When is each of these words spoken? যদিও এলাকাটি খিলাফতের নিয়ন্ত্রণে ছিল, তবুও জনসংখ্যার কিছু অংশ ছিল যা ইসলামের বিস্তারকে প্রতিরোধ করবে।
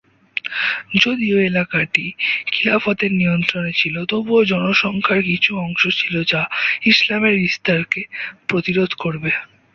যদিও 0.95 1.37
এলাকাটি 1.49 2.05
খিলাফতের 2.51 3.11
নিয়ন্ত্রণে 3.13 3.71
ছিল, 3.73 3.95
তবুও 4.05 4.41
জনসংখ্যার 4.51 5.21
কিছু 5.23 5.51
অংশ 5.57 5.81
ছিল 5.99 6.15
যা 6.23 6.41
ইসলামের 6.91 7.35
বিস্তারকে 7.39 8.01
প্রতিরোধ 8.49 8.91
করবে। 9.03 9.31